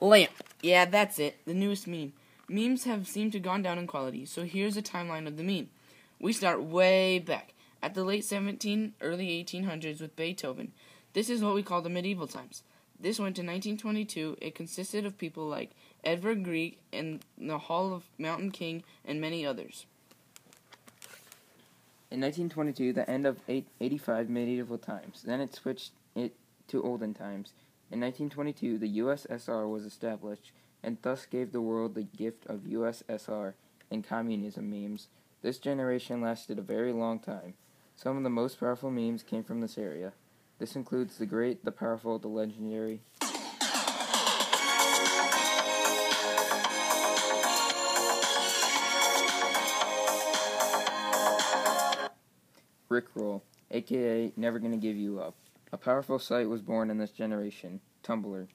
[0.00, 0.32] Lamp.
[0.62, 1.36] Yeah, that's it.
[1.44, 2.14] The newest meme.
[2.48, 5.68] Memes have seemed to gone down in quality, so here's a timeline of the meme.
[6.18, 7.52] We start way back
[7.82, 10.72] at the late 17, early 1800s with Beethoven.
[11.12, 12.62] This is what we call the medieval times.
[12.98, 14.38] This went to 1922.
[14.40, 15.70] It consisted of people like
[16.02, 19.86] Edvard Grieg and the Hall of Mountain King and many others.
[22.10, 25.22] In 1922, the end of 85 medieval times.
[25.22, 26.34] Then it switched it
[26.68, 27.52] to olden times.
[27.92, 33.54] In 1922, the USSR was established and thus gave the world the gift of USSR
[33.90, 35.08] and communism memes.
[35.42, 37.54] This generation lasted a very long time.
[37.96, 40.12] Some of the most powerful memes came from this area.
[40.60, 43.00] This includes the great, the powerful, the legendary.
[52.88, 55.34] Rickroll, aka Never Gonna Give You Up.
[55.72, 58.48] A powerful site was born in this generation, Tumblr.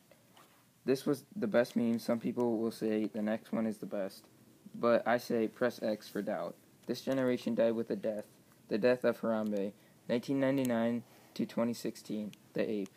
[0.83, 1.99] This was the best meme.
[1.99, 4.25] Some people will say the next one is the best,
[4.73, 6.55] but I say press X for doubt.
[6.87, 8.25] This generation died with a death,
[8.67, 9.71] the death of Harambe,
[10.07, 12.89] 1999 to 2016, the ape.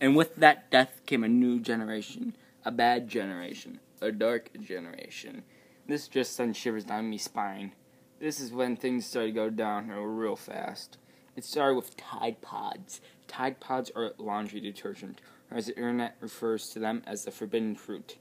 [0.00, 5.42] And with that death came a new generation, a bad generation, a dark generation.
[5.86, 7.72] This just sends shivers down my spine.
[8.20, 10.96] This is when things started to go downhill real fast.
[11.36, 13.00] It started with Tide Pods.
[13.26, 17.74] Tide Pods are laundry detergent, or as the internet refers to them as the forbidden
[17.74, 18.18] fruit.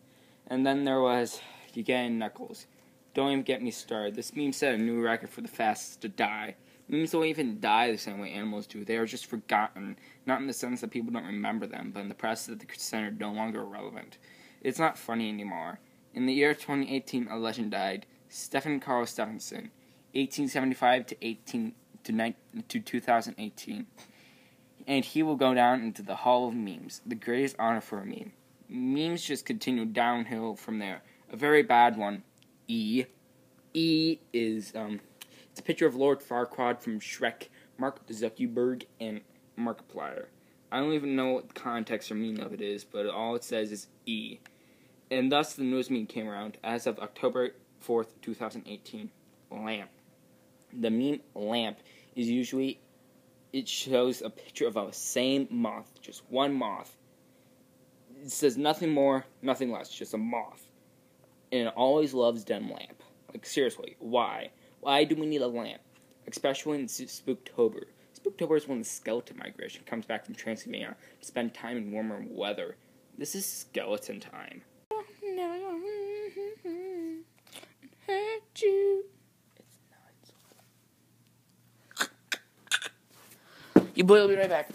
[0.47, 1.39] And then there was
[1.75, 2.65] Ugandan Knuckles.
[3.13, 4.15] Don't even get me started.
[4.15, 6.55] This meme set a new record for the fastest to die.
[6.87, 8.83] Memes don't even die the same way animals do.
[8.83, 9.97] They are just forgotten.
[10.25, 12.67] Not in the sense that people don't remember them, but in the process that they're
[12.67, 14.17] considered no longer relevant.
[14.61, 15.79] It's not funny anymore.
[16.13, 18.05] In the year 2018, a legend died.
[18.29, 19.69] Stefan Karl Stefansson,
[20.13, 21.73] 1875 to 18
[22.03, 22.35] to, 9,
[22.67, 23.87] to 2018.
[24.85, 28.05] And he will go down into the Hall of Memes, the greatest honor for a
[28.05, 28.33] meme.
[28.67, 31.03] Memes just continue downhill from there.
[31.31, 32.23] A very bad one,
[32.67, 33.05] E.
[33.73, 34.99] E is um,
[35.51, 37.47] it's a picture of Lord Farquaad from Shrek,
[37.77, 39.21] Mark Zuckerberg, and
[39.57, 40.25] Markiplier.
[40.71, 43.43] I don't even know what the context or meaning of it is, but all it
[43.43, 44.39] says is E.
[45.11, 47.51] And thus the news meme came around as of October
[47.85, 49.11] 4th, 2018.
[49.51, 49.89] Lamp.
[50.79, 51.79] The meme lamp
[52.15, 52.79] is usually
[53.53, 56.97] it shows a picture of a same moth, just one moth.
[58.21, 60.65] It says nothing more, nothing less, just a moth.
[61.51, 63.03] And it always loves dem lamp.
[63.31, 64.49] Like seriously, why?
[64.81, 65.81] Why do we need a lamp?
[66.27, 67.83] Especially in Spooktober.
[68.19, 72.25] Spooktober is when the skeleton migration comes back from Transylvania to spend time in warmer
[72.27, 72.75] weather.
[73.17, 74.63] This is skeleton time.
[78.07, 79.05] Hurt you.
[83.95, 84.69] Your boy will be right back.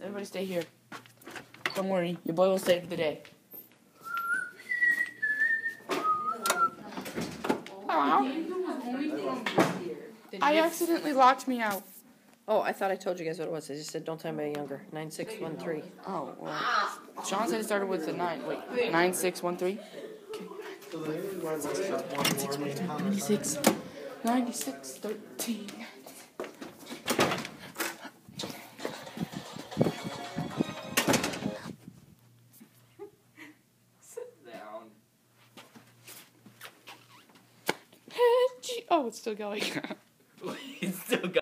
[0.00, 0.62] Everybody stay here.
[1.74, 3.22] Don't worry, your boy will save the day.
[10.42, 11.82] I accidentally locked me out.
[12.48, 13.70] Oh, I thought I told you guys what it was.
[13.70, 14.82] I just said don't tell anybody younger.
[14.92, 15.92] 9613.
[16.06, 16.58] Oh, well.
[17.24, 18.46] Sean said it started with a 9.
[18.46, 18.58] Wait,
[18.90, 19.78] 9613?
[20.34, 20.46] Okay.
[23.00, 23.58] 96,
[24.24, 25.66] 96, 13.
[38.90, 39.62] Oh, it's still going.
[40.80, 41.34] it's still going.